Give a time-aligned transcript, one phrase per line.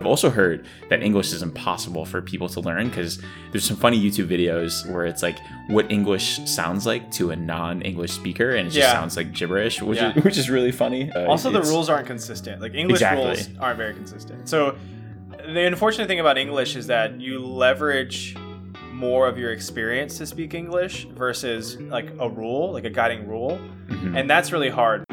[0.00, 3.20] I've also heard that English is impossible for people to learn because
[3.50, 5.38] there's some funny YouTube videos where it's like
[5.68, 8.92] what English sounds like to a non-English speaker, and it just Yeah.
[8.92, 10.12] sounds like gibberish, which Yeah.
[10.16, 11.10] is which is really funny.
[11.10, 12.60] Uh, also, the rules aren't consistent.
[12.62, 13.24] Like English Exactly.
[13.24, 14.48] rules aren't very consistent.
[14.48, 14.76] So
[15.52, 18.36] the unfortunate thing about English is that you leverage
[18.92, 23.58] more of your experience to speak English versus like a rule, like a guiding rule,
[23.88, 24.16] Mhm.
[24.18, 25.04] and that's really hard.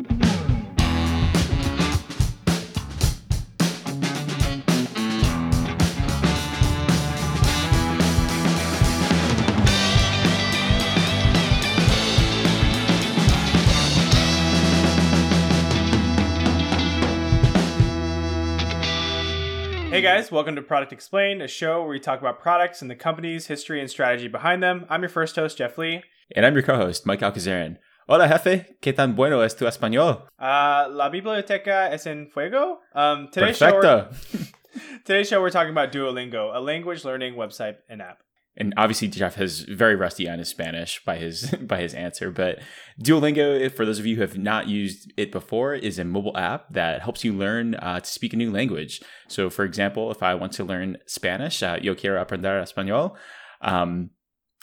[19.95, 22.97] Hey guys, welcome to Product Explained, a show where we talk about products and the
[22.97, 24.85] companies, history and strategy behind them.
[24.89, 26.03] I'm your first host, Jeff Lee.
[26.35, 27.77] And I'm your co-host, Mike Alcazaran.
[28.09, 28.75] Hola, jefe.
[28.81, 30.23] ¿Qué tan bueno es tu español?
[30.37, 32.79] Uh, La biblioteca es en fuego.
[32.93, 34.51] Um, today's show, Perfecto.
[35.05, 38.21] today's show, we're talking about Duolingo, a language learning website and app.
[38.57, 42.31] And obviously Jeff is very rusty on his Spanish by his by his answer.
[42.31, 42.59] But
[43.01, 46.71] Duolingo, for those of you who have not used it before, is a mobile app
[46.73, 49.01] that helps you learn uh, to speak a new language.
[49.27, 53.15] So, for example, if I want to learn Spanish, uh, yo quiero aprender español.
[53.61, 54.11] Um,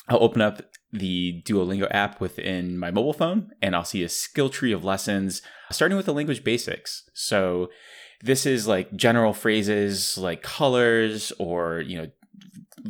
[0.09, 4.49] I'll open up the Duolingo app within my mobile phone, and I'll see a skill
[4.49, 7.09] tree of lessons, starting with the language basics.
[7.15, 7.69] So.
[8.25, 12.07] This is like general phrases like colors or, you know,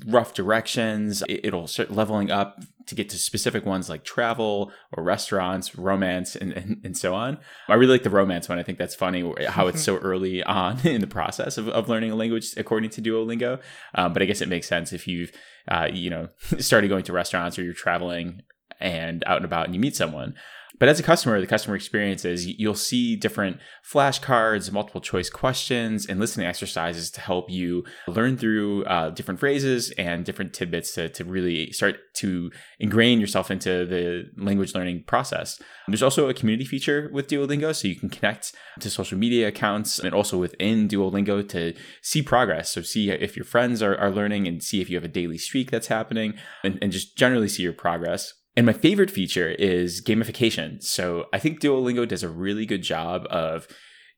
[0.07, 1.23] rough directions.
[1.29, 6.35] It- It'll start leveling up to get to specific ones like travel or restaurants, romance,
[6.35, 7.39] and, and, and so on.
[7.69, 8.59] I really like the romance one.
[8.59, 12.11] I think that's funny how it's so early on in the process of, of learning
[12.11, 13.61] a language according to Duolingo.
[13.95, 15.31] Um, but I guess it makes sense if you've,
[15.69, 18.43] uh, you know, started going to restaurants or you're traveling
[18.81, 20.35] and out and about and you meet someone.
[20.83, 26.07] But as a customer, the customer experience is you'll see different flashcards, multiple choice questions,
[26.07, 31.09] and listening exercises to help you learn through uh, different phrases and different tidbits to,
[31.11, 35.63] to really start to ingrain yourself into the language learning process.
[35.87, 40.01] There's also a community feature with Duolingo, so you can connect to social media accounts
[40.01, 42.73] and also within Duolingo to see progress.
[42.73, 45.39] So see if your friends are, are learning and see if you have a daily
[45.39, 48.35] streak that's happening and, and just generally see your progress.
[48.57, 50.83] And my favorite feature is gamification.
[50.83, 53.67] So I think Duolingo does a really good job of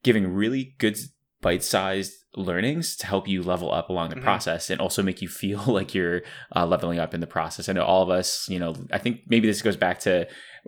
[0.02, 0.98] giving really good
[1.40, 4.22] bite-sized learnings to help you level up along the Mhm.
[4.22, 6.22] process and also make you feel like you're
[6.56, 7.68] uh, leveling up in the process.
[7.68, 10.26] I know all of us, you know, I think maybe this goes back to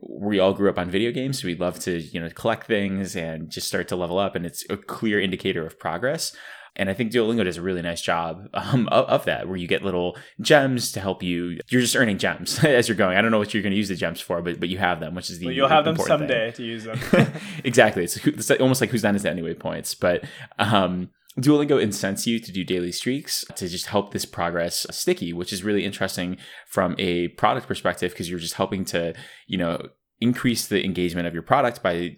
[0.09, 1.41] we all grew up on video games.
[1.41, 4.37] So we love to, you know, collect things and just start to level up.
[4.37, 6.37] And it's a clear indicator of progress.
[6.77, 9.67] And I think Duolingo does a really nice job um, of, of that, where you
[9.67, 11.59] get little gems to help you.
[11.69, 13.17] You're just earning gems as you're going.
[13.17, 15.01] I don't know what you're going to use the gems for, but but you have
[15.01, 16.29] them, which is the But you'll have them important thing.
[16.29, 16.99] someday to use them.
[17.65, 18.05] exactly.
[18.05, 19.95] It's, it's almost like Whose Line Is It Anyway points.
[19.95, 20.25] But
[20.59, 25.53] um, Duolingo incents you to do daily streaks to just help this progress sticky, which
[25.53, 29.15] is really interesting from a product perspective because you're just helping to,
[29.47, 29.89] you know,
[30.21, 32.17] increase the engagement of your product by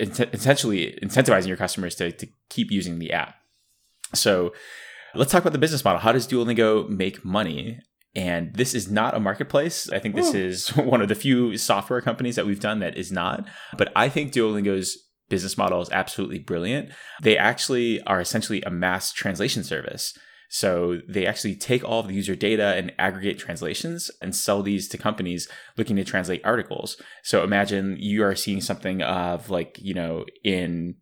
[0.00, 3.35] essentially incentivizing your customers to, to keep using the app.
[4.14, 4.52] So
[5.14, 6.00] let's talk about the business model.
[6.00, 7.80] How does Duolingo make money?
[8.14, 9.90] And this is not a marketplace.
[9.90, 10.38] I think this Ooh.
[10.38, 13.46] is one of the few software companies that we've done that is not.
[13.76, 14.96] But I think Duolingo's
[15.28, 16.90] business model is absolutely brilliant.
[17.22, 20.16] They actually are essentially a mass translation service.
[20.48, 24.88] So they actually take all of the user data and aggregate translations and sell these
[24.88, 27.00] to companies looking to translate articles.
[27.24, 30.94] So imagine you are seeing something of like, you know, in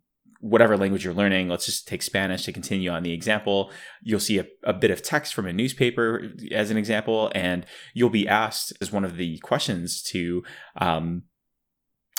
[0.44, 3.70] whatever language you're learning, let's just take Spanish to continue on the example.
[4.02, 8.10] You'll see a, a bit of text from a newspaper as an example, and you'll
[8.10, 10.42] be asked as one of the questions to
[10.76, 11.22] um,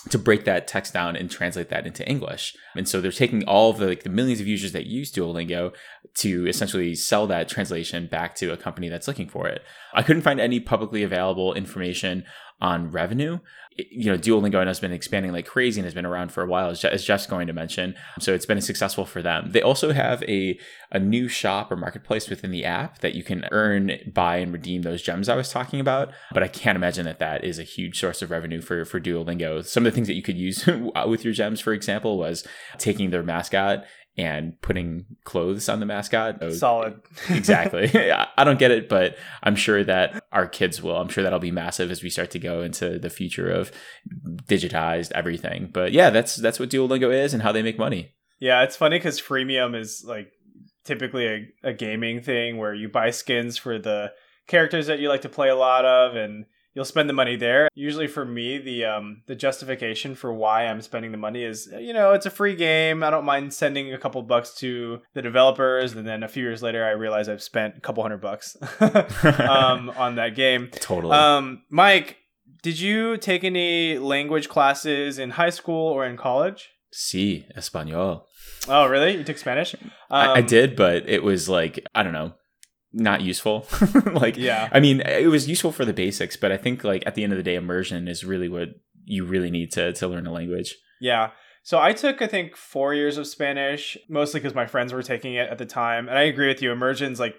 [0.09, 2.56] to break that text down and translate that into English.
[2.75, 5.74] And so they're taking all of the, like, the millions of users that use Duolingo
[6.18, 9.62] to essentially sell that translation back to a company that's looking for it.
[9.96, 12.24] I couldn't find any publicly available information
[12.62, 13.40] on revenue.
[13.78, 16.70] You know, Duolingo has been expanding like crazy and has been around for a while,
[16.70, 17.94] as Jeff's going to mention.
[18.20, 19.52] So it's been successful for them.
[19.52, 20.57] They also have a,
[20.92, 24.84] a new shop or marketplace within the app that you can earn, buy, and redeem
[24.84, 26.13] those gems I was talking about.
[26.31, 29.66] But I can't imagine that that is a huge source of revenue for, for Duolingo.
[29.66, 30.66] Some of the things that you could use
[31.06, 32.48] with your gems, for example, was
[32.78, 33.84] taking their mascot
[34.17, 36.38] and putting clothes on the mascot.
[36.39, 37.01] So- Solid.
[37.29, 37.89] exactly.
[38.12, 40.95] I I don't get it, but I'm sure that our kids will.
[40.97, 43.71] I'm sure that'll be massive as we start to go into the future of
[44.47, 45.69] digitized everything.
[45.73, 48.13] But yeah, that's that's what Duolingo is and how they make money.
[48.39, 50.31] Yeah, it's funny because freemium is like
[50.83, 54.12] typically a, a gaming thing where you buy skins for the
[54.47, 56.45] characters that you like to play a lot of, and
[56.75, 57.68] you'll spend the money there.
[57.74, 61.94] Usually for me, the um the justification for why I'm spending the money is you
[61.94, 63.01] know it's a free game.
[63.01, 66.62] I don't mind sending a couple bucks to the developers, and then a few years
[66.62, 70.69] later, I realize I've spent a couple hundred bucks um, on that game.
[70.72, 71.13] Totally.
[71.16, 72.18] Um, Mike,
[72.62, 76.69] did you take any language classes in high school or in college?
[76.94, 78.24] Sí, español.
[78.68, 79.18] Oh, really?
[79.18, 79.75] You took Spanish?
[80.10, 82.33] I, I Um, did, but it was like I don't know,
[82.95, 83.68] not useful.
[84.13, 84.69] like, Yeah.
[84.71, 87.33] I mean, it was useful for the basics, but I think like at the end
[87.33, 88.69] of the day, immersion is really what
[89.03, 90.75] you really need to to learn a language.
[91.00, 91.31] Yeah.
[91.63, 95.33] So I took, I think, four years of Spanish, mostly because my friends were taking
[95.33, 96.07] it at the time.
[96.07, 96.71] And I agree with you.
[96.71, 97.36] Immersion's like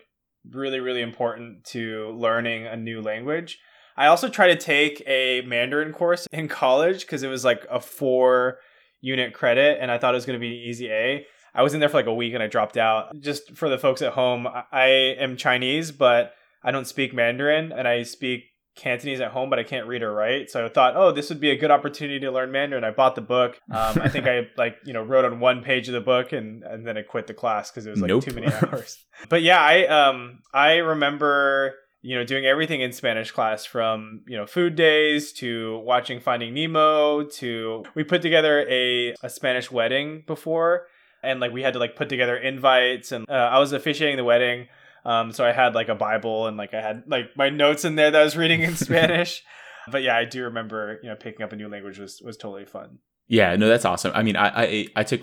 [0.50, 3.58] really, really important to learning a new language.
[3.96, 7.80] I also tried to take a Mandarin course in college because it was like a
[7.80, 8.58] four
[9.00, 11.24] unit credit and I thought it was going to be an easy A.
[11.56, 13.18] I was in there for like a week and I dropped out.
[13.18, 16.32] Just for the folks at home, I- am Chinese, but
[16.62, 18.44] I don't speak Mandarin and I speak
[18.76, 20.50] Cantonese at home, but I can't read or write.
[20.50, 22.84] So I thought, oh, this would be a good opportunity to learn Mandarin.
[22.84, 23.58] I bought the book.
[23.70, 26.62] Um, I think I like you know wrote on one page of the book and
[26.62, 28.24] and then I quit the class because it was like Nope.
[28.24, 29.02] too many hours.
[29.30, 34.36] but yeah, I um I remember you know doing everything in Spanish class from you
[34.36, 40.22] know food days to watching Finding Nemo to we put together a a Spanish wedding
[40.26, 40.86] before
[41.26, 44.24] and like we had to like put together invites and uh, I was officiating the
[44.24, 44.68] wedding.
[45.04, 47.94] Um, so I had like a Bible and like I had like my notes in
[47.96, 49.42] there that I was reading in Spanish.
[49.90, 52.64] but yeah, I do remember you know picking up a new language was was totally
[52.64, 52.98] fun.
[53.28, 54.12] Yeah, no, that's awesome.
[54.14, 55.22] I mean, I I, I took,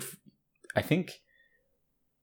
[0.76, 1.12] I think,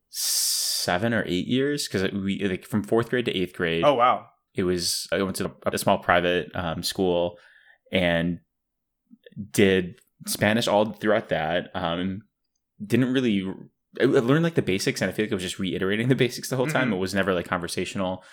[0.10, 3.84] seven or eight years because we like from fourth grade to eighth grade.
[3.84, 7.38] Oh wow, it was I went to a small private um, school
[7.92, 8.40] and
[9.52, 9.96] did
[10.28, 11.72] Spanish all throughout that.
[11.74, 12.24] Um,
[12.86, 13.46] didn't really
[14.00, 16.50] I learned like the basics, and I feel like I was just reiterating the basics
[16.50, 16.92] the whole time.
[16.92, 16.94] Mhm.
[16.94, 18.24] It was never like conversational.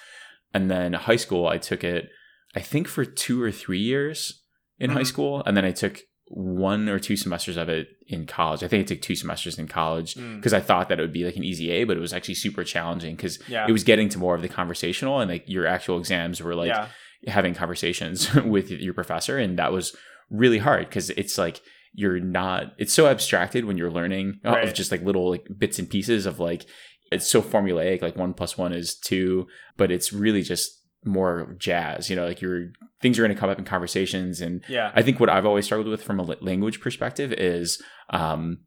[0.54, 2.08] And then high school, I took it,
[2.54, 4.44] I think for two or three years
[4.78, 5.06] in high Mhm.
[5.06, 8.62] school, and then I took one or two semesters of it in college.
[8.62, 10.36] I think I took two semesters in college Mm.
[10.36, 12.34] because I thought that it would be like an easy A, but it was actually
[12.34, 15.66] super challenging because yeah, it was getting to more of the conversational and like your
[15.66, 16.88] actual exams were like yeah,
[17.26, 19.96] having conversations with your professor and that was
[20.30, 21.60] really hard because it's like
[21.92, 24.66] you're not it's so abstracted when you're learning Right.
[24.66, 26.66] of just like little like bits and pieces of like
[27.10, 29.46] it's so formulaic like one plus one is two
[29.76, 32.66] but it's really just more jazz you know like your
[33.00, 35.64] things are going to come up in conversations and yeah, I think what I've always
[35.64, 37.80] struggled with from a language perspective is
[38.10, 38.58] um,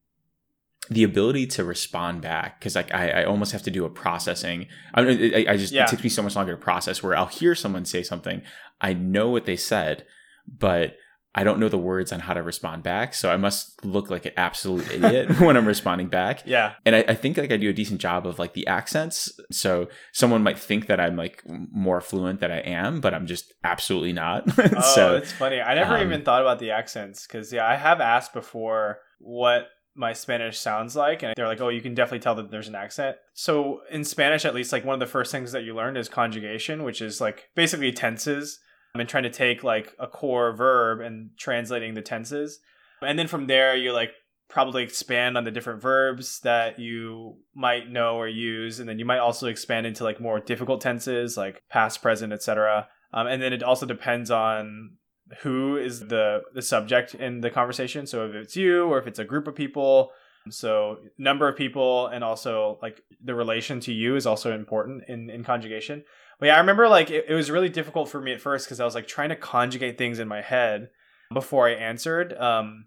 [0.89, 4.67] the ability to respond back because like I, I almost have to do a processing.
[4.93, 5.83] I, I, I just Yeah.
[5.83, 8.41] it takes me so much longer to process where I'll hear someone say something,
[8.79, 10.05] I know what they said,
[10.47, 10.95] but
[11.33, 13.13] I don't know the words on how to respond back.
[13.13, 17.05] So I must look like an absolute idiot when I'm responding back yeah, and I,
[17.07, 19.31] I think like I do a decent job of like the accents.
[19.51, 23.53] So someone might think that I'm like more fluent than I am, but I'm just
[23.63, 24.47] absolutely not.
[24.73, 25.59] Oh, so it's funny.
[25.59, 29.67] I never um, even thought about the accents because yeah, I have asked before what
[29.95, 32.75] my Spanish sounds like, and they're like, "Oh, you can definitely tell that there's an
[32.75, 35.97] accent." So in Spanish, at least, like one of the first things that you learn
[35.97, 38.59] is conjugation, which is like basically tenses,
[38.93, 42.59] and trying to take like a core verb and translating the tenses,
[43.01, 44.11] and then from there you like
[44.49, 49.05] probably expand on the different verbs that you might know or use, and then you
[49.05, 52.87] might also expand into like more difficult tenses like past, present, etc.
[53.13, 54.97] Um, and then it also depends on
[55.41, 58.05] who is the the subject in the conversation.
[58.05, 60.11] So if it's you or if it's a group of people.
[60.49, 65.29] So number of people and also like the relation to you is also important in,
[65.29, 66.03] in conjugation.
[66.39, 68.79] But yeah, I remember like it, it was really difficult for me at first because
[68.79, 70.89] I was like trying to conjugate things in my head
[71.31, 72.33] before I answered.
[72.33, 72.85] Um,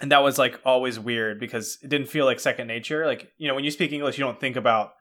[0.00, 3.06] and that was like always weird because it didn't feel like second nature.
[3.06, 4.94] Like, you know, when you speak English, you don't think about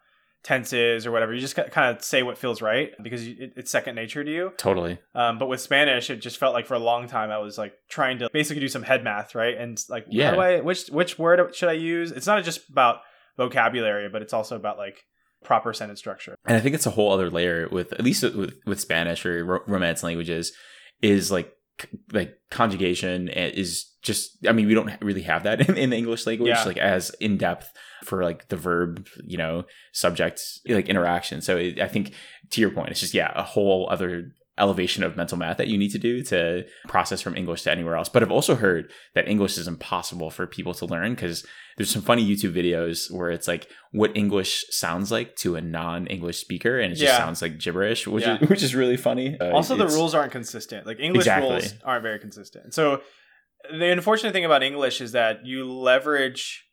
[0.44, 1.34] tenses or whatever.
[1.34, 4.52] You just kind of say what feels right because it's second nature to you.
[4.58, 4.98] totally.
[5.14, 7.74] Um, but with Spanish, it just felt like for a long time I was like
[7.90, 9.56] trying to basically do some head math, right?
[9.58, 10.32] And like, Yeah.
[10.32, 12.12] do I which which word should I use?
[12.12, 13.02] It's not just about
[13.38, 15.04] vocabulary, but it's also about like
[15.44, 16.36] proper sentence structure.
[16.46, 19.44] and I think it's a whole other layer with at least with, with Spanish or
[19.44, 20.52] ro- Romance languages
[21.02, 21.52] is like
[22.12, 26.26] like conjugation is just I mean we don't really have that in, in the English
[26.26, 26.64] language Yeah.
[26.64, 27.72] like as in depth
[28.04, 32.14] for like the verb you know subject like interaction so it, I think
[32.52, 35.78] to your point it's just yeah a whole other elevation of mental math that you
[35.78, 39.28] need to do to process from English to anywhere else but I've also heard that
[39.28, 41.46] English is impossible for people to learn because
[41.78, 46.38] there's some funny YouTube videos where it's like what English sounds like to a non-English
[46.38, 47.18] speaker, and it just Yeah.
[47.18, 48.38] sounds like gibberish, which Yeah.
[48.42, 49.38] is which is really funny.
[49.40, 50.86] Uh, also, the rules aren't consistent.
[50.86, 51.50] Like English Exactly.
[51.50, 52.74] rules aren't very consistent.
[52.74, 53.02] So
[53.72, 56.66] the unfortunate thing about English is that you leverage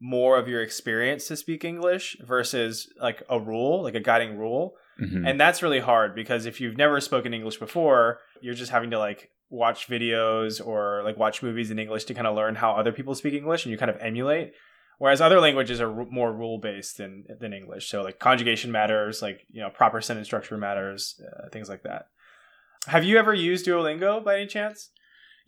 [0.00, 4.74] more of your experience to speak English versus like a rule, like a guiding rule.
[5.00, 5.28] Mhm.
[5.28, 8.98] And that's really hard because if you've never spoken English before, you're just having to
[8.98, 12.92] like watch videos or like watch movies in English to kind of learn how other
[12.92, 14.52] people speak English and you kind of emulate.
[14.98, 17.88] Whereas other languages are ru- more rule based than than English.
[17.90, 22.06] So like conjugation matters, like you know proper sentence structure matters, uh, things like that.
[22.86, 24.90] Have you ever used Duolingo by any chance?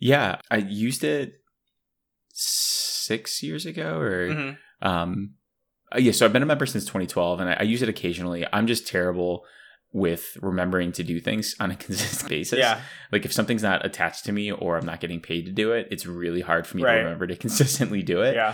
[0.01, 1.41] yeah, I used it
[2.31, 4.57] six years ago, or Mhm.
[4.81, 5.35] um,
[5.95, 6.11] uh, yeah.
[6.11, 8.45] So I've been a member since 2012, and I, I use it occasionally.
[8.53, 9.43] I'm just terrible
[9.91, 12.59] with remembering to do things on a consistent basis.
[12.59, 12.79] Yeah,
[13.11, 15.87] Like if something's not attached to me or I'm not getting paid to do it,
[15.89, 16.97] it's really hard for me Right.
[16.97, 18.35] to remember to consistently do it.
[18.35, 18.53] yeah,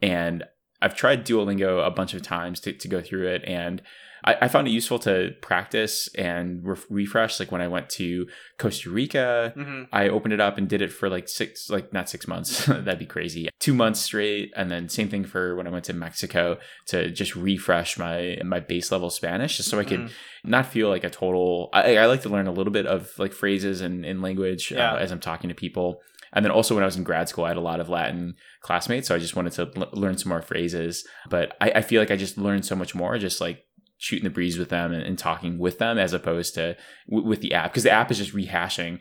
[0.00, 0.42] and
[0.82, 3.80] I've tried Duolingo a bunch of times to, to go through it, and
[4.24, 7.40] I, I found it useful to practice and re- refresh.
[7.40, 8.26] Like when I went to
[8.58, 12.08] Costa Rica, hmm I opened it up and did it for like six, like not
[12.08, 15.70] six months, that'd be crazy, two months straight, and then same thing for when I
[15.70, 20.00] went to Mexico to just refresh my my base level Spanish, just so I could
[20.00, 20.10] Mhm.
[20.44, 21.68] not feel like a total.
[21.72, 24.92] I, I like to learn a little bit of like phrases and in language Yeah.
[24.94, 26.00] uh, as I'm talking to people.
[26.32, 28.34] And then also when I was in grad school, I had a lot of Latin
[28.60, 31.06] classmates, so I just wanted to l- learn some more phrases.
[31.28, 33.64] But I, I feel like I just learned so much more just like
[33.98, 36.76] shooting the breeze with them and, and talking with them as opposed to
[37.08, 38.98] w- with the app because the app is just rehashing.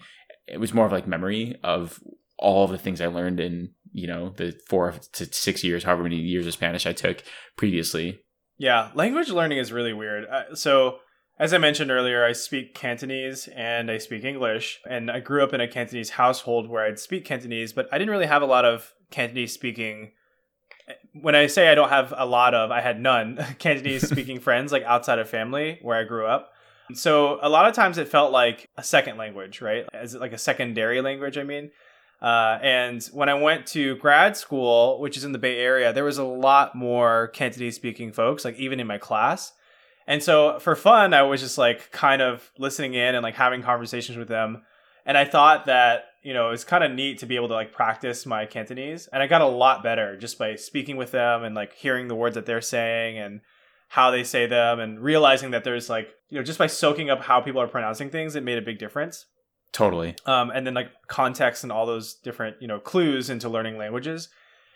[0.47, 1.99] It was more of like memory of
[2.37, 6.17] all the things I learned in you know the four to six years, however many
[6.17, 7.23] years of Spanish I took
[7.57, 8.19] previously.
[8.57, 10.25] Yeah, language learning is really weird.
[10.25, 10.99] Uh, so,
[11.41, 15.53] as I mentioned earlier, I speak Cantonese and I speak English, and I grew up
[15.53, 18.63] in a Cantonese household where I'd speak Cantonese, but I didn't really have a lot
[18.63, 20.11] of Cantonese speaking.
[21.13, 24.71] When I say I don't have a lot of, I had none Cantonese speaking friends
[24.71, 26.51] like outside of family where I grew up.
[26.93, 29.87] So a lot of times it felt like a second language, right?
[29.95, 31.71] As like a secondary language, I mean.
[32.21, 36.03] Uh, and when I went to grad school, which is in the Bay Area, there
[36.03, 39.53] was a lot more Cantonese speaking folks, like even in my class.
[40.11, 43.61] And so for fun, I was just like kind of listening in and like having
[43.61, 44.63] conversations with them.
[45.05, 47.53] And I thought that, you know, it was kind of neat to be able to
[47.53, 49.07] like practice my Cantonese.
[49.07, 52.15] And I got a lot better just by speaking with them and like hearing the
[52.15, 53.39] words that they're saying and
[53.87, 57.21] how they say them and realizing that there's like, you know, just by soaking up
[57.21, 59.27] how people are pronouncing things, it made a big difference
[59.71, 60.15] Totally.
[60.25, 64.27] um, and then like context and all those different you know clues into learning languages.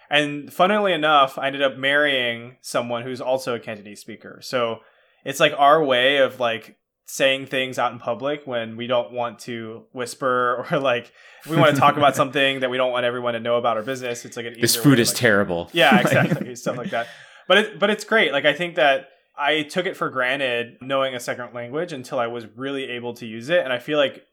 [0.09, 4.39] And funnily enough, I ended up marrying someone who's also a Cantonese speaker.
[4.41, 4.79] So
[5.25, 6.77] it's like our way of like
[7.07, 11.11] saying things out in public when we don't want to whisper or like
[11.49, 13.83] we want to talk about something that we don't want everyone to know about our
[13.83, 14.23] business.
[14.25, 15.69] It's like an This food is like- terrible.
[15.73, 16.55] yeah, exactly.
[16.55, 17.07] Stuff like that.
[17.47, 18.31] But it, but it's great.
[18.31, 22.27] Like I think that I took it for granted knowing a second language until I
[22.27, 24.23] was really able to use it, and I feel like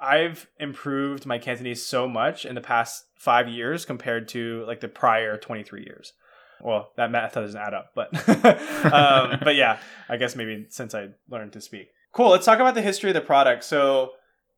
[0.00, 4.88] I've improved my Cantonese so much in the past five years compared to like the
[4.88, 6.12] prior twenty three years.
[6.64, 8.08] Well, that math doesn't add up, but
[8.92, 9.78] um, but yeah,
[10.08, 11.90] I guess maybe since I learned to speak.
[12.12, 12.30] Cool.
[12.30, 13.64] Let's talk about the history of the product.
[13.64, 14.12] So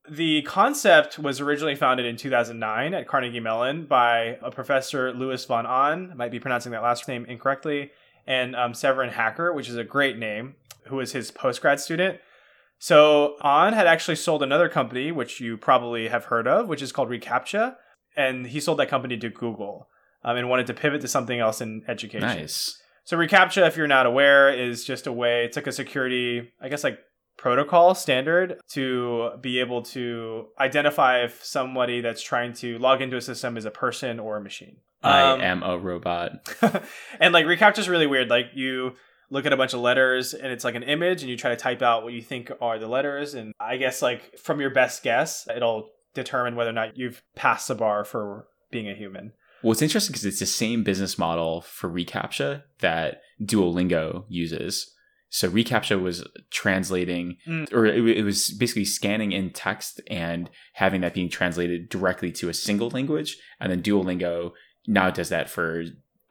[0.08, 5.66] the concept was originally founded in 2009 at Carnegie Mellon by a professor Louis von
[5.66, 7.90] Ahn, might be pronouncing that last name incorrectly,
[8.24, 10.54] and um, Severin Hacker, which is a great name,
[10.86, 12.20] who was his postgrad student.
[12.78, 16.92] So Ahn had actually sold another company, which you probably have heard of, which is
[16.92, 17.74] called reCAPTCHA,
[18.16, 19.88] and he sold that company to Google
[20.24, 22.28] um, and wanted to pivot to something else in education.
[22.28, 22.80] Nice.
[23.04, 25.44] So reCAPTCHA, if you're not aware, is just a way.
[25.44, 26.98] It's like a security, I guess, like
[27.36, 33.20] protocol standard to be able to identify if somebody that's trying to log into a
[33.20, 34.78] system is a person or a machine.
[35.02, 36.32] Um, I am a robot.
[37.20, 38.28] and like reCAPTCHA is really weird.
[38.28, 38.94] Like you
[39.30, 41.56] look at a bunch of letters and it's like an image, and you try to
[41.56, 45.02] type out what you think are the letters, and I guess like from your best
[45.02, 49.32] guess, it'll determine whether or not you've passed the bar for being a human.
[49.66, 54.94] Well, it's interesting because it's the same business model for reCAPTCHA that Duolingo uses.
[55.28, 57.72] So reCAPTCHA was translating, Mm.
[57.72, 62.48] or it, it was basically scanning in text and having that being translated directly to
[62.48, 64.52] a single language, and then Duolingo
[64.86, 65.82] now does that for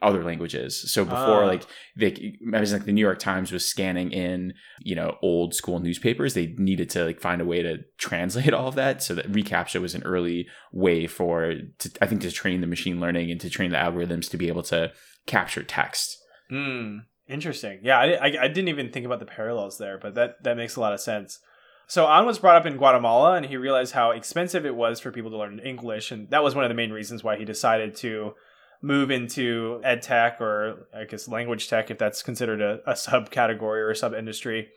[0.02, 0.92] other languages.
[0.92, 1.46] So before, Ah.
[1.46, 1.62] like
[1.96, 5.78] they, I was like the New York Times was scanning in, you know, old school
[5.80, 6.34] newspapers.
[6.34, 9.02] They needed to like find a way to translate all of that.
[9.02, 13.00] So that reCAPTCHA was an early way for, to, I think, to train the machine
[13.00, 14.92] learning and to train the algorithms to be able to
[15.26, 16.18] capture text.
[16.50, 16.98] Hmm.
[17.28, 17.80] Interesting.
[17.82, 20.76] Yeah, I, I, I didn't even think about the parallels there, but that, that makes
[20.76, 21.40] a lot of sense.
[21.88, 25.10] So Ahn was brought up in Guatemala, and he realized how expensive it was for
[25.10, 27.96] people to learn English, and that was one of the main reasons why he decided
[27.96, 28.34] to
[28.82, 33.80] move into ed tech or I guess language tech, if that's considered a, a subcategory
[33.80, 34.68] or a sub industry.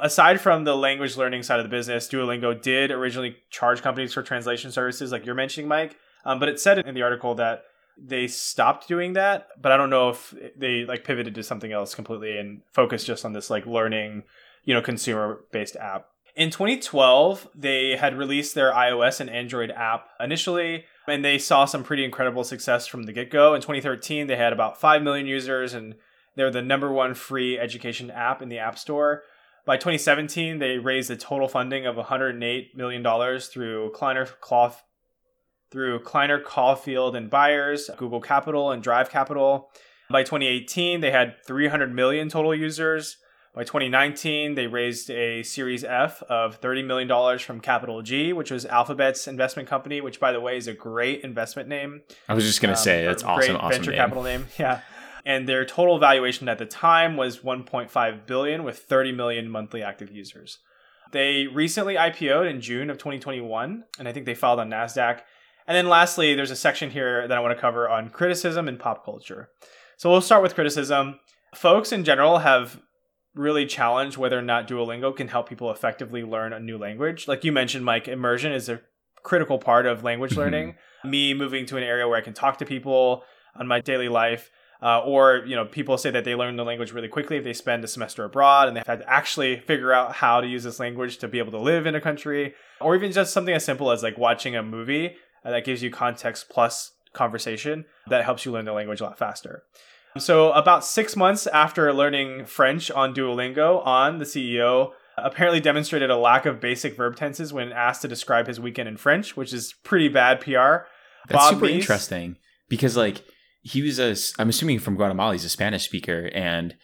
[0.00, 4.22] Aside from the language learning side of the business, Duolingo did originally charge companies for
[4.22, 5.96] translation services, like you're mentioning, Mike.
[6.24, 7.64] Um, but it said in the article that
[7.98, 11.94] they stopped doing that but i don't know if they like pivoted to something else
[11.94, 14.22] completely and focused just on this like learning
[14.66, 16.08] you know, consumer based app.
[16.34, 21.84] In 2012, they had released their iOS and Android app initially, and they saw some
[21.84, 23.54] pretty incredible success from the get go.
[23.54, 25.94] In 2013, they had about 5 million users, and
[26.34, 29.22] they're the number one free education app in the App Store.
[29.64, 34.84] By 2017, they raised a total funding of 108 million dollars through Kleiner Cloth,
[35.70, 39.68] through Kleiner Caufield and Byers, Google Capital, and Drive Capital.
[40.08, 43.16] By 2018, they had 300 million total users.
[43.56, 48.66] By 2019, they raised a Series F of $30 million from Capital G, which was
[48.66, 52.02] Alphabet's investment company, which, by the way, is a great investment name.
[52.28, 53.54] I was just going to um, say, that's awesome.
[53.54, 53.98] Great awesome venture name.
[53.98, 54.46] capital name.
[54.58, 54.82] Yeah
[55.26, 60.10] and their total valuation at the time was 1.5 billion with 30 million monthly active
[60.10, 60.58] users.
[61.10, 65.22] They recently IPO'd in June of 2021, and I think they filed on Nasdaq.
[65.66, 68.78] And then lastly, there's a section here that I want to cover on criticism and
[68.78, 69.48] pop culture.
[69.96, 71.18] So we'll start with criticism.
[71.56, 72.80] Folks in general have
[73.36, 77.28] really challenge whether or not Duolingo can help people effectively learn a new language.
[77.28, 78.80] Like you mentioned, Mike, immersion is a
[79.22, 80.40] critical part of language mm-hmm.
[80.40, 80.74] learning.
[81.04, 83.22] Me moving to an area where I can talk to people
[83.54, 84.50] on my daily life
[84.82, 87.52] uh, or you know, people say that they learn the language really quickly if they
[87.52, 90.78] spend a semester abroad and they've had to actually figure out how to use this
[90.78, 92.54] language to be able to live in a country.
[92.80, 95.90] Or even just something as simple as like watching a movie uh, that gives you
[95.90, 99.62] context plus conversation that helps you learn the language a lot faster.
[100.20, 106.16] So about six months after learning French on Duolingo, on the CEO apparently demonstrated a
[106.16, 109.74] lack of basic verb tenses when asked to describe his weekend in French, which is
[109.82, 110.86] pretty bad PR.
[111.28, 112.36] That's Bob super Meese, interesting
[112.68, 113.22] because like
[113.62, 116.74] he was a i'm assuming from guatemala he's a spanish speaker and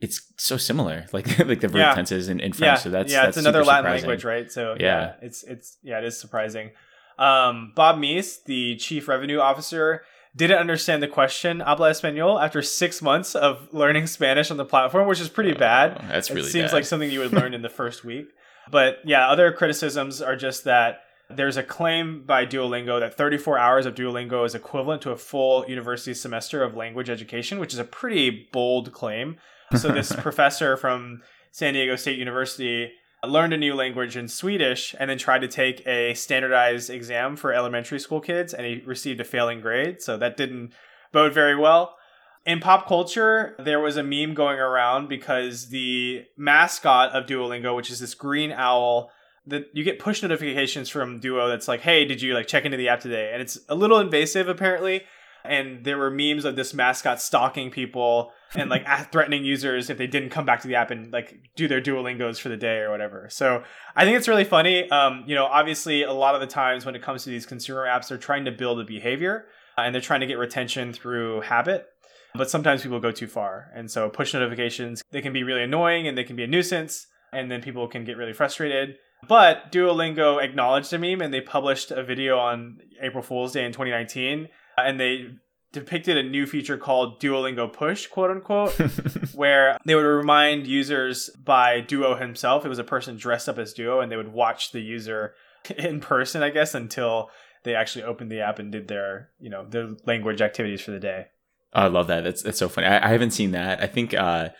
[0.00, 1.94] it's so similar like like the verb yeah.
[1.94, 2.82] tenses in, in french yeah.
[2.82, 4.08] so that's yeah that's it's another latin surprising.
[4.08, 4.86] language right so yeah.
[4.86, 5.14] yeah.
[5.22, 6.70] it's it's yeah it is surprising
[7.18, 10.02] um, bob meese the chief revenue officer
[10.34, 15.06] didn't understand the question habla español after six months of learning spanish on the platform
[15.06, 16.76] which is pretty oh, bad that's really it seems bad.
[16.76, 18.26] like something you would learn in the first week
[18.70, 21.00] but yeah other criticisms are just that
[21.36, 25.68] there's a claim by Duolingo that 34 hours of Duolingo is equivalent to a full
[25.68, 29.36] university semester of language education, which is a pretty bold claim.
[29.76, 32.92] So, this professor from San Diego State University
[33.26, 37.52] learned a new language in Swedish and then tried to take a standardized exam for
[37.52, 40.02] elementary school kids, and he received a failing grade.
[40.02, 40.72] So, that didn't
[41.12, 41.96] bode very well.
[42.44, 47.90] In pop culture, there was a meme going around because the mascot of Duolingo, which
[47.90, 49.12] is this green owl,
[49.46, 52.76] that you get push notifications from Duo that's like, "Hey, did you like check into
[52.76, 55.04] the app today?" And it's a little invasive apparently.
[55.44, 60.06] And there were memes of this mascot stalking people and like threatening users if they
[60.06, 62.90] didn't come back to the app and like do their Duolingos for the day or
[62.90, 63.28] whatever.
[63.30, 63.62] So
[63.96, 64.90] I think it's really funny.
[64.90, 67.86] Um, you know, obviously a lot of the times when it comes to these consumer
[67.86, 71.40] apps, they're trying to build a behavior uh, and they're trying to get retention through
[71.42, 71.88] habit
[72.34, 73.70] but sometimes people go too far.
[73.74, 77.06] And so push notifications, they can be really annoying and they can be a nuisance
[77.32, 78.96] and then people can get really frustrated.
[79.28, 83.72] But Duolingo acknowledged the meme and they published a video on April Fool's Day in
[83.72, 85.30] 2019 and they
[85.72, 88.72] depicted a new feature called Duolingo Push, quote unquote,
[89.34, 92.64] where they would remind users by Duo himself.
[92.64, 95.34] It was a person dressed up as Duo and they would watch the user
[95.76, 97.30] in person, I guess, until
[97.64, 101.00] they actually opened the app and did their, you know, their language activities for the
[101.00, 101.26] day.
[101.72, 102.22] I love that.
[102.22, 102.86] That's that's so funny.
[102.86, 103.80] I, I haven't seen that.
[103.80, 104.50] I think uh,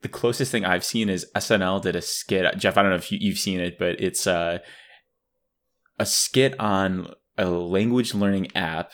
[0.00, 2.56] the closest thing I've seen is SNL did a skit.
[2.56, 4.58] Jeff, I don't know if you, have seen it, but it's uh,
[5.98, 8.92] a skit on a language learning app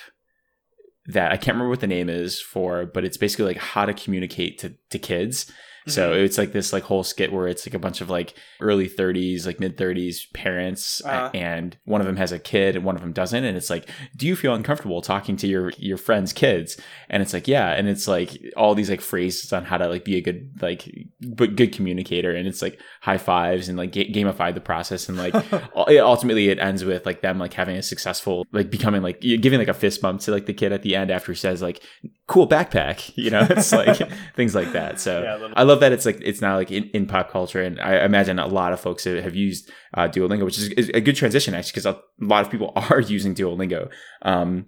[1.06, 3.92] that I can't remember what the name is for, but it's basically like how to
[3.92, 5.50] communicate to, to kids.
[5.86, 6.24] So mm-hmm.
[6.24, 9.46] it's like this like whole skit where it's like a bunch of like early 30s,
[9.46, 11.30] like mid 30s parents, uh-huh.
[11.34, 13.88] and one of them has a kid and one of them doesn't, and it's like,
[14.16, 16.80] do you feel uncomfortable talking to your your friends' kids?
[17.10, 20.04] And it's like, yeah, and it's like all these like phrases on how to like
[20.04, 24.54] be a good like but good communicator, and it's like high fives and like gamify
[24.54, 25.34] the process, and like
[25.76, 29.68] ultimately it ends with like them like having a successful like becoming like giving like
[29.68, 31.82] a fist bump to like the kid at the end after he says like
[32.26, 33.98] cool backpack, you know, it's like
[34.34, 35.00] things like that.
[35.00, 37.80] So yeah, I love that it's like it's not like in, in, pop culture, and
[37.80, 41.16] I imagine a lot of folks have used uh, Duolingo, which is, is, a good
[41.16, 43.90] transition actually, because a lot of people are using Duolingo.
[44.22, 44.66] Um,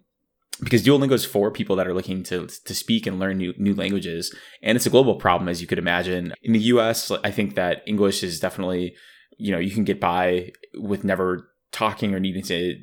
[0.60, 3.74] because Duolingo is for people that are looking to to speak and learn new new
[3.74, 6.32] languages, and it's a global problem, as you could imagine.
[6.42, 8.94] In the U.S., I think that English is definitely,
[9.36, 12.76] you know, you can get by with never talking or needing to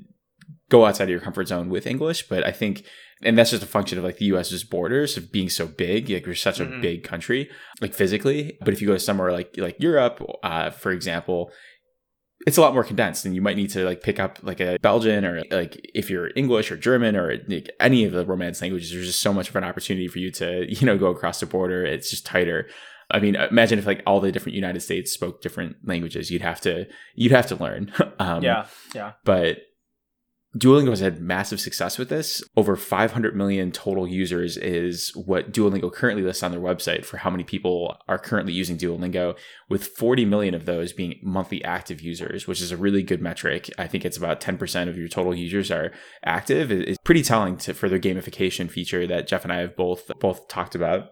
[0.69, 2.83] go outside of your comfort zone with English, but I think
[3.23, 6.09] and that's just a function of like the US's borders of being so big.
[6.09, 6.79] Like we're such mm-hmm.
[6.79, 7.49] a big country,
[7.81, 8.57] like physically.
[8.61, 11.51] But if you go to somewhere like like Europe, uh, for example,
[12.45, 14.77] it's a lot more condensed, and you might need to like pick up like a
[14.81, 18.91] Belgian or like if you're English or German or like, any of the Romance languages.
[18.91, 21.45] There's just so much of an opportunity for you to you know go across the
[21.45, 21.85] border.
[21.85, 22.67] It's just tighter.
[23.11, 26.31] I mean, imagine if like all the different United States spoke different languages.
[26.31, 27.91] You'd have to you'd have to learn.
[28.19, 29.13] um, yeah, yeah.
[29.23, 29.59] But
[30.55, 32.43] Duolingo has had massive success with this.
[32.55, 37.31] Over 500 million total users is what Duolingo currently lists on their website for how
[37.31, 39.35] many people are currently using Duolingo,
[39.67, 43.69] with 40 million of those being monthly active users, which is a really good metric.
[43.79, 45.91] I think it's about 10% of your total users are
[46.23, 46.71] active.
[46.71, 50.47] It's pretty telling to, for the gamification feature that Jeff and I have both both
[50.47, 51.09] talked about.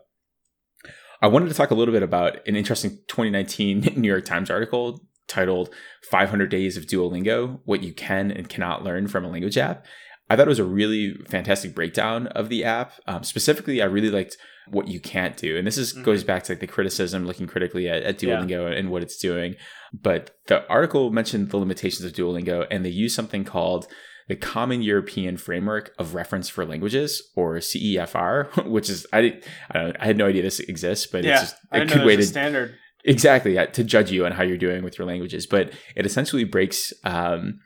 [1.24, 5.02] I wanted to talk a little bit about an interesting 2019 New York Times article
[5.32, 5.70] titled
[6.10, 9.86] 500 Days of Duolingo What You Can and Cannot Learn from a Language App.
[10.30, 12.94] I thought it was a really fantastic breakdown of the app.
[13.06, 14.38] Um, specifically, I really liked
[14.70, 15.58] what you can't do.
[15.58, 16.04] And this is mm-hmm.
[16.04, 18.78] goes back to like the criticism, looking critically at, at Duolingo yeah.
[18.78, 19.56] and what it's doing.
[19.92, 23.88] But the article mentioned the limitations of Duolingo, and they use something called
[24.30, 29.42] the Common European Framework of Reference for Languages, or CEFR, which is I
[29.72, 32.24] I, I had no idea this exists, but yeah, it's just a good way to
[32.24, 36.44] standard exactly to judge you on how you're doing with your languages but it essentially
[36.44, 37.60] breaks um,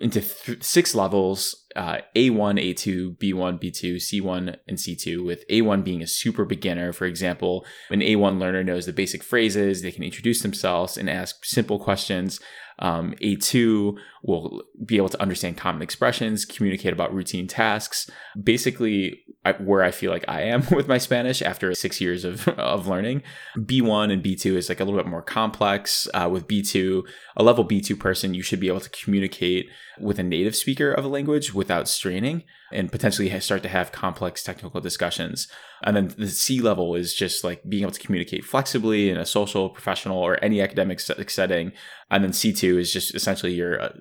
[0.00, 6.02] into th- six levels uh, a1 a2 b1 b2 c1 and c2 with a1 being
[6.02, 10.42] a super beginner for example an a1 learner knows the basic phrases they can introduce
[10.42, 12.40] themselves and ask simple questions
[12.78, 18.10] um, A2 will be able to understand common expressions, communicate about routine tasks.
[18.42, 22.48] Basically, I, where I feel like I am with my Spanish after six years of,
[22.58, 23.22] of learning.
[23.56, 26.08] B1 and B2 is like a little bit more complex.
[26.14, 27.02] Uh, with B2,
[27.36, 29.68] a level B2 person, you should be able to communicate
[30.00, 34.42] with a native speaker of a language without straining and potentially start to have complex
[34.42, 35.48] technical discussions.
[35.82, 39.24] And then the C level is just like being able to communicate flexibly in a
[39.24, 41.72] social, professional, or any academic setting.
[42.10, 43.92] And then C2 is just essentially your uh,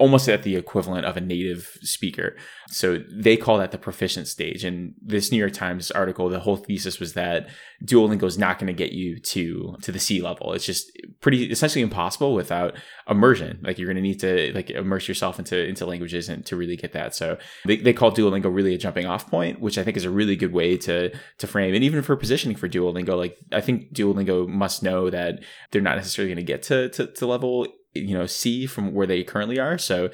[0.00, 2.34] almost at the equivalent of a native speaker.
[2.68, 4.64] So they call that the proficient stage.
[4.64, 7.48] And this New York Times article, the whole thesis was that
[7.84, 10.54] Duolingo is not going to get you to to the C level.
[10.54, 12.76] It's just pretty essentially impossible without
[13.10, 13.60] immersion.
[13.62, 16.76] Like you're going to need to like immerse yourself into into languages and to really
[16.76, 17.14] get that.
[17.14, 17.36] So
[17.66, 20.34] they, they call Duolingo really a jumping off point, which I think is a really
[20.34, 21.74] good way to to frame.
[21.74, 25.96] And even for positioning for Duolingo, like I think Duolingo must know that they're not
[25.96, 29.58] necessarily going to get to, to to level you know see from where they currently
[29.58, 29.78] are.
[29.78, 30.10] So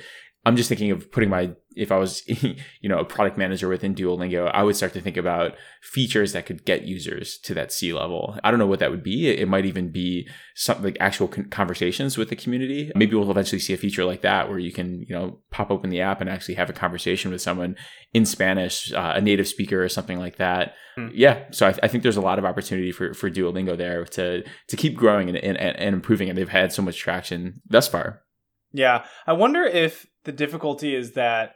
[0.46, 3.94] i'm just thinking of putting my if i was you know a product manager within
[3.94, 5.54] duolingo i would start to think about
[5.86, 8.36] features that could get users to that c level.
[8.42, 9.28] I don't know what that would be.
[9.28, 12.90] It, might even be something like actual conversations with the community.
[12.96, 15.90] Maybe we'll eventually see a feature like that where you can you know pop open
[15.90, 17.76] the app and actually have a conversation with someone
[18.12, 20.74] in spanish uh, a native speaker or something like that.
[20.96, 21.08] Hmm.
[21.12, 24.42] yeah so I, I, think there's a lot of opportunity for, for duolingo there to
[24.68, 28.22] to keep growing and, and, and improving and they've had so much traction thus far.
[28.72, 31.55] Yeah i wonder if the difficulty is that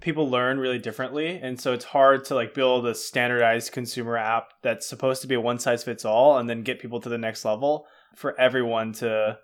[0.00, 4.52] people learn really differently and so it's hard to like build a standardized consumer app
[4.62, 7.18] that's supposed to be a one size fits all and then get people to the
[7.18, 9.38] next level for everyone to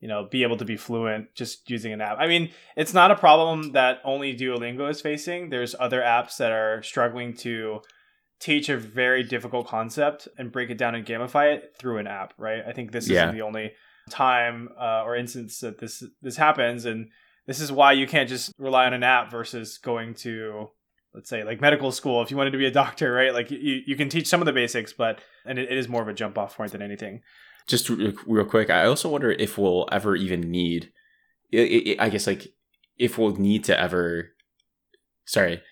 [0.00, 2.18] you know be able to be fluent just using an app.
[2.18, 5.50] I mean it's not a problem that only duolingo is facing.
[5.50, 7.80] There's other apps that are struggling to
[8.40, 12.34] teach a very difficult concept and break it down and gamify it through an app
[12.38, 12.62] right?
[12.66, 13.24] I think this yeah.
[13.24, 13.72] isn't the only
[14.10, 17.08] time uh, or instance that this this happens and
[17.46, 20.70] this is why you can't just rely on an app versus going to
[21.14, 23.32] let's say like medical school if you wanted to be a doctor right?
[23.32, 26.02] Like you, you can teach some of the basics but and it, it is more
[26.02, 27.22] of a jump off point than anything.
[27.66, 30.92] Just real quick i also wonder if we'll ever even need
[31.54, 32.48] i guess like
[32.98, 34.32] if we'll need to ever
[35.24, 35.62] sorry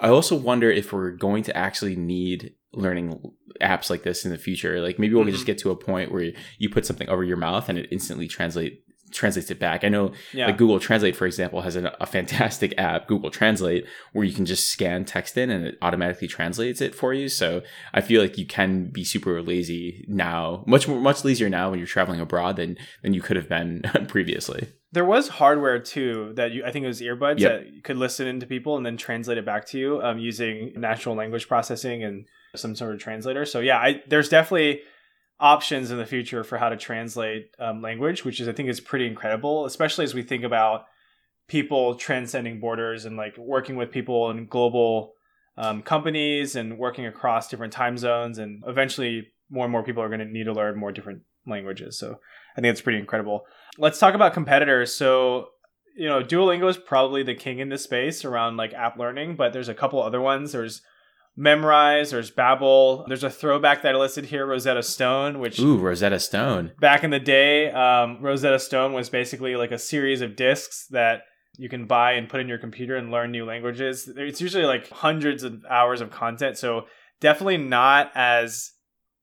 [0.00, 3.20] i also wonder if we're going to actually need learning
[3.60, 4.80] apps like this in the future.
[4.80, 5.32] Like maybe we'll mm-hmm.
[5.32, 8.28] just get to a point where you put something over your mouth and it instantly
[8.28, 9.84] translate translates it back.
[9.84, 10.46] I know yeah.
[10.46, 14.46] like Google Translate, for example, has a, a, fantastic app, Google Translate, where you can
[14.46, 17.28] just scan text in and it automatically translates it for you.
[17.28, 17.62] So
[17.94, 21.78] I feel like you can be super lazy now, much more, much lazier now when
[21.78, 24.68] you're traveling abroad than than you could have been previously.
[24.92, 27.64] There was hardware too that you, I think it was earbuds yep.
[27.64, 31.14] that could listen into people and then translate it back to you um, using natural
[31.14, 33.44] language processing and some sort of translator.
[33.44, 34.80] So yeah, I, there's definitely
[35.38, 38.80] options in the future for how to translate um, language, which is I think is
[38.80, 40.86] pretty incredible, especially as we think about
[41.48, 45.12] people transcending borders and like working with people in global
[45.56, 50.08] um, companies and working across different time zones, and eventually more and more people are
[50.08, 51.98] going to need to learn more different languages.
[51.98, 52.18] So
[52.56, 53.44] I think it's pretty incredible.
[53.78, 54.92] Let's talk about competitors.
[54.92, 55.48] So
[55.96, 59.52] you know, Duolingo is probably the king in this space around like app learning, but
[59.52, 60.52] there's a couple other ones.
[60.52, 60.82] There's
[61.38, 63.06] Memrise, there's Babbel.
[63.06, 66.72] There's a throwback that I listed here, Rosetta Stone, which Ooh, Rosetta Stone.
[66.80, 71.22] Back in the day, um, Rosetta Stone was basically like a series of discs that
[71.58, 74.10] you can buy and put in your computer and learn new languages.
[74.16, 76.86] It's usually like hundreds of hours of content, so
[77.20, 78.72] definitely not as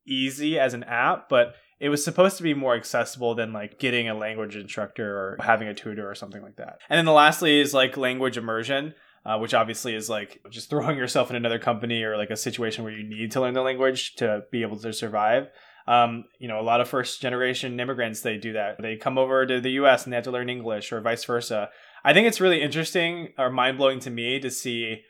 [0.08, 4.08] easy as an app, but it was supposed to be more accessible than like getting
[4.08, 6.78] a language instructor or having a tutor or something like that.
[6.90, 8.94] And then the lastly is like language immersion.
[9.26, 12.84] Uh, which obviously is like just throwing yourself in another company or like a situation
[12.84, 15.48] where you need to learn the language to be able to survive.
[15.88, 18.82] Um, you know, a lot of first generation immigrants they do that.
[18.82, 20.04] They come over to the U.S.
[20.04, 21.70] and they have to learn English or vice versa.
[22.04, 25.04] I think it's really interesting or mind blowing to me to see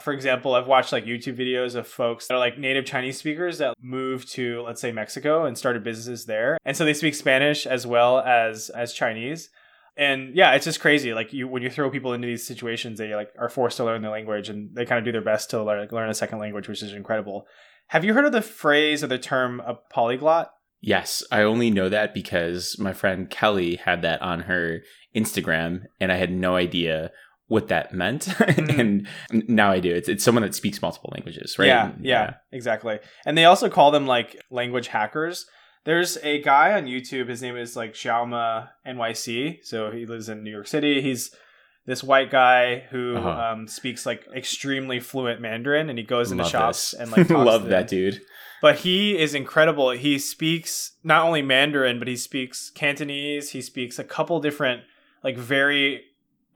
[0.00, 3.58] for example, I've watched like YouTube videos of folks that are like native Chinese speakers
[3.58, 6.58] that moved to, let's say, Mexico and started businesses there.
[6.64, 9.50] And so they speak Spanish as well as as Chinese.
[9.96, 11.14] And yeah, it's just crazy.
[11.14, 14.02] Like you, when you throw people into these situations, they like are forced to learn
[14.02, 16.68] the language, and they kind of do their best to learn, learn a second language,
[16.68, 17.46] which is incredible.
[17.88, 20.50] Have you heard of the phrase or the term a polyglot?
[20.80, 24.80] Yes, I only know that because my friend Kelly had that on her
[25.14, 27.10] Instagram, and I had no idea
[27.46, 28.80] what that meant mm-hmm.
[28.80, 29.08] and
[29.48, 32.98] now i do it's, it's someone that speaks multiple languages right yeah, yeah, yeah exactly
[33.26, 35.46] and they also call them like language hackers
[35.84, 40.42] there's a guy on youtube his name is like xiaoma nyc so he lives in
[40.42, 41.34] new york city he's
[41.86, 43.52] this white guy who uh-huh.
[43.52, 47.00] um, speaks like extremely fluent mandarin and he goes into shops this.
[47.00, 48.20] and like I love that dude
[48.62, 53.98] but he is incredible he speaks not only mandarin but he speaks cantonese he speaks
[53.98, 54.82] a couple different
[55.22, 56.04] like very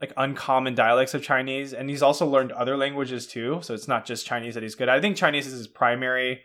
[0.01, 3.59] like uncommon dialects of Chinese, and he's also learned other languages too.
[3.61, 4.87] So it's not just Chinese that he's good.
[4.87, 4.97] At.
[4.97, 6.41] I think Chinese is his primary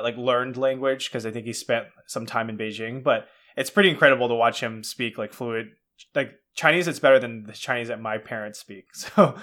[0.00, 3.02] like learned language because I think he spent some time in Beijing.
[3.02, 5.68] But it's pretty incredible to watch him speak like fluid
[6.14, 8.86] like Chinese it's better than the Chinese that my parents speak.
[8.94, 9.34] So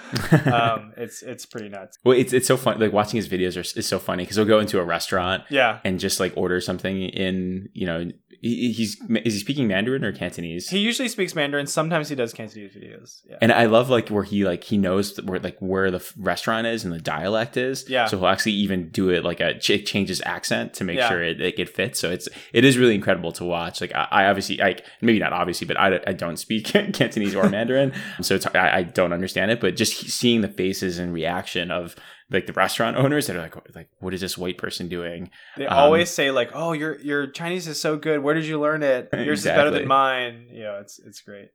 [0.52, 1.98] um, it's it's pretty nuts.
[2.04, 2.80] Well, it's it's so fun.
[2.80, 5.78] Like watching his videos are, is so funny because he'll go into a restaurant, yeah,
[5.84, 8.10] and just like order something in you know
[8.44, 10.68] he's is he speaking Mandarin or Cantonese?
[10.68, 11.66] He usually speaks Mandarin.
[11.66, 13.22] Sometimes he does Cantonese videos.
[13.28, 13.38] Yeah.
[13.40, 16.84] And I love like where he like he knows where like where the restaurant is
[16.84, 17.88] and the dialect is.
[17.88, 18.06] Yeah.
[18.06, 21.08] So he'll actually even do it like a ch- change his accent to make yeah.
[21.08, 21.98] sure it, it, it fits.
[21.98, 23.80] So it's it is really incredible to watch.
[23.80, 27.48] Like I, I obviously like maybe not obviously, but I, I don't speak Cantonese or
[27.48, 29.60] Mandarin, so it's I, I don't understand it.
[29.60, 31.96] But just seeing the faces and reaction of
[32.30, 35.30] like the restaurant owners that are like like what is this white person doing?
[35.56, 38.22] They um, always say like oh your your chinese is so good.
[38.22, 39.08] Where did you learn it?
[39.12, 39.50] Yours exactly.
[39.50, 40.48] is better than mine.
[40.50, 41.50] Yeah it's it's great.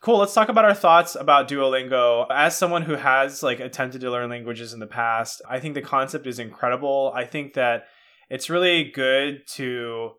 [0.00, 0.18] Cool.
[0.18, 2.26] Let's talk about our thoughts about duolingo.
[2.30, 5.82] As someone who has like attempted to learn languages in the past i think the
[5.82, 7.12] concept is incredible.
[7.14, 7.84] I think that
[8.28, 10.12] it's really good to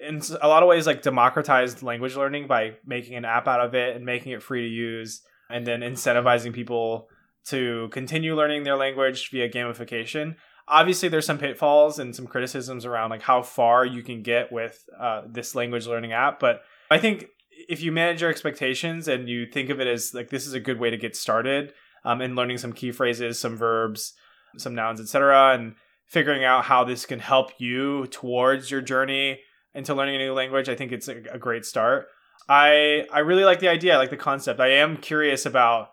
[0.00, 3.74] in a lot of ways like democratize language learning by making an app out of
[3.74, 7.08] it and making it free to use and then incentivizing people
[7.46, 10.36] to continue learning their language via gamification.
[10.66, 14.84] Obviously, there's some pitfalls and some criticisms around like how far you can get with
[14.98, 17.26] uh, this language learning app, but I think
[17.68, 20.60] if you manage your expectations and you think of it as like this is a
[20.60, 21.72] good way to get started
[22.04, 24.14] um, in learning some key phrases, some verbs,
[24.56, 25.74] some nouns, etc., and
[26.06, 29.40] figuring out how this can help you towards your journey
[29.74, 32.06] into learning a new language, I think it's a, a great start.
[32.48, 34.60] I I really like the idea, I like the concept.
[34.60, 35.90] I am curious about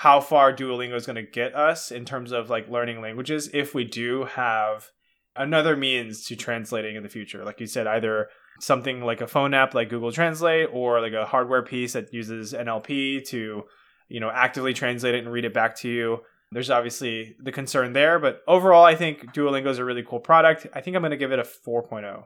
[0.00, 3.74] how far Duolingo is going to get us in terms of like learning languages if
[3.74, 4.90] we do have
[5.34, 7.46] another means to translating in the future.
[7.46, 8.28] Like you said, either
[8.60, 12.52] something like a phone app like Google Translate or like a hardware piece that uses
[12.52, 13.62] NLP to,
[14.10, 16.18] you know, actively translate it and read it back to you.
[16.52, 20.66] There's obviously the concern there, but overall, I think Duolingo is a really cool product.
[20.74, 22.24] I think I'm going to give it a 4.0.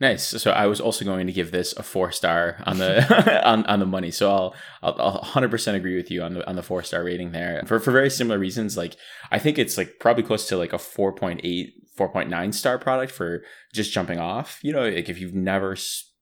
[0.00, 0.28] Nice.
[0.42, 3.80] So I was also going to give this a four star on the on, on
[3.80, 4.10] the money.
[4.10, 7.62] So I'll, I'll 100% agree with you on the on the four star rating there
[7.66, 8.76] for for very similar reasons.
[8.76, 8.96] Like
[9.30, 11.42] I think it's like probably close to like a 4.8
[11.98, 13.42] 4.9 star product for
[13.74, 14.58] just jumping off.
[14.62, 15.76] You know, like if you've never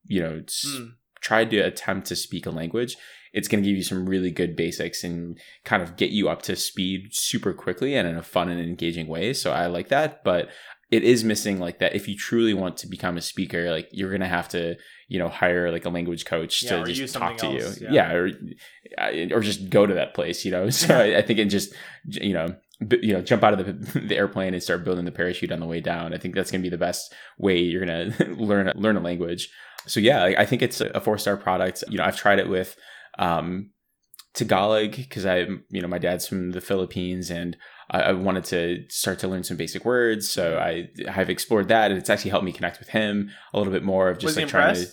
[0.06, 0.88] you know mm.
[1.20, 2.96] tried to attempt to speak a language,
[3.32, 6.42] it's going to give you some really good basics and kind of get you up
[6.42, 9.32] to speed super quickly and in a fun and engaging way.
[9.32, 10.48] So I like that, but
[10.90, 14.10] it is missing like that if you truly want to become a speaker like you're
[14.10, 14.76] gonna have to
[15.08, 17.80] you know hire like a language coach yeah, to just talk to else.
[17.80, 18.10] you yeah.
[18.10, 18.30] yeah, or
[19.34, 21.74] or just go to that place you know so I, I, think it just
[22.04, 22.54] you know
[22.86, 25.60] b- you know jump out of the, the airplane and start building the parachute on
[25.60, 28.96] the way down i think that's gonna be the best way you're gonna learn learn
[28.96, 29.50] a language
[29.86, 32.76] so yeah i think it's a four star product you know i've tried it with
[33.18, 33.70] um
[34.34, 37.56] tagalog because i you know my dad's from the philippines and
[37.90, 40.28] I, I, wanted to start to learn some basic words.
[40.28, 43.72] So I have explored that, and it's actually helped me connect with him a little
[43.72, 44.86] bit more of just Was like trying to.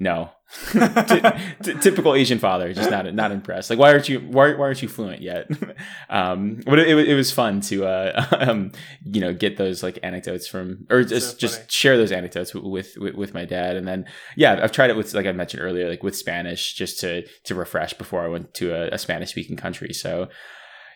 [0.00, 0.30] No,
[0.72, 1.20] t-
[1.62, 3.68] t- typical Asian father, just not not impressed.
[3.68, 5.50] Like, why aren't you why, why aren't you fluent yet?
[6.08, 8.70] um, but it, it, it, was fun to uh, um,
[9.04, 12.96] you know get those like anecdotes from or just so just share those anecdotes with,
[12.96, 13.76] with with my dad.
[13.76, 17.00] And then yeah, I've tried it with like I mentioned earlier, like with Spanish, just
[17.00, 19.92] to to refresh before I went to a, a Spanish speaking country.
[19.92, 20.28] So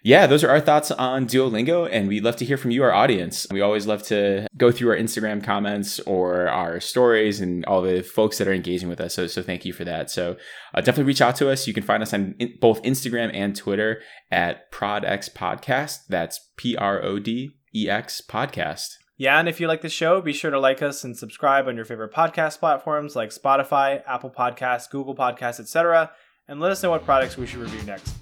[0.04, 2.92] yeah, those are our thoughts on Duolingo, and we'd love to hear from you, our
[2.92, 3.46] audience.
[3.52, 8.02] We always love to go through our Instagram comments or our stories and all the
[8.02, 9.14] folks that are engaging with us.
[9.14, 10.10] So, so thank you for that.
[10.10, 10.36] So,
[10.74, 11.68] uh, definitely reach out to us.
[11.68, 16.06] You can find us on in, both Instagram and Twitter at ProdX Podcast.
[16.08, 18.96] That's P R O D E X Podcast.
[19.18, 21.76] Yeah, and if you like the show, be sure to like us and subscribe on
[21.76, 26.10] your favorite podcast platforms like Spotify, Apple Podcasts, Google Podcasts, etc.
[26.48, 28.21] And let us know what products we should review next.